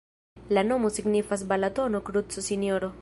La 0.57 0.63
nomo 0.69 0.91
signifas: 0.95 1.43
Balatono-kruco-Sinjoro. 1.53 2.91